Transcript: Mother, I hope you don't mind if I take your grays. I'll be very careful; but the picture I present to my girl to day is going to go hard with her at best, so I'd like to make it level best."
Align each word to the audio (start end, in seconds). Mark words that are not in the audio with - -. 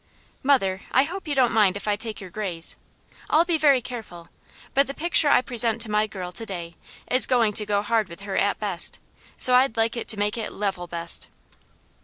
Mother, 0.41 0.81
I 0.91 1.03
hope 1.03 1.27
you 1.27 1.35
don't 1.35 1.51
mind 1.53 1.77
if 1.77 1.87
I 1.87 1.95
take 1.95 2.19
your 2.19 2.31
grays. 2.31 2.75
I'll 3.29 3.45
be 3.45 3.59
very 3.59 3.83
careful; 3.83 4.29
but 4.73 4.87
the 4.87 4.95
picture 4.95 5.29
I 5.29 5.41
present 5.41 5.79
to 5.81 5.91
my 5.91 6.07
girl 6.07 6.31
to 6.31 6.43
day 6.43 6.75
is 7.11 7.27
going 7.27 7.53
to 7.53 7.67
go 7.67 7.83
hard 7.83 8.09
with 8.09 8.21
her 8.21 8.35
at 8.35 8.57
best, 8.59 8.97
so 9.37 9.53
I'd 9.53 9.77
like 9.77 9.93
to 9.93 10.17
make 10.17 10.39
it 10.39 10.53
level 10.53 10.87
best." 10.87 11.27